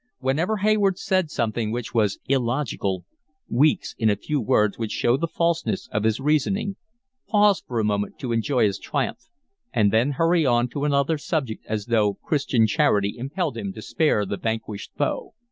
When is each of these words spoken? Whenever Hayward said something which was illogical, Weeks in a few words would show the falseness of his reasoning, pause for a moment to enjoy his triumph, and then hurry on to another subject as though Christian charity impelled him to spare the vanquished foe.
Whenever 0.17 0.57
Hayward 0.57 0.97
said 0.97 1.29
something 1.29 1.71
which 1.71 1.93
was 1.93 2.17
illogical, 2.25 3.05
Weeks 3.47 3.93
in 3.99 4.09
a 4.09 4.15
few 4.15 4.41
words 4.41 4.79
would 4.79 4.91
show 4.91 5.15
the 5.15 5.27
falseness 5.27 5.87
of 5.91 6.05
his 6.05 6.19
reasoning, 6.19 6.75
pause 7.29 7.61
for 7.67 7.79
a 7.79 7.83
moment 7.83 8.17
to 8.17 8.31
enjoy 8.31 8.63
his 8.65 8.79
triumph, 8.79 9.29
and 9.71 9.93
then 9.93 10.13
hurry 10.13 10.43
on 10.43 10.67
to 10.69 10.85
another 10.85 11.19
subject 11.19 11.63
as 11.67 11.85
though 11.85 12.15
Christian 12.15 12.65
charity 12.65 13.13
impelled 13.15 13.55
him 13.55 13.71
to 13.73 13.81
spare 13.83 14.25
the 14.25 14.37
vanquished 14.37 14.89
foe. 14.97 15.35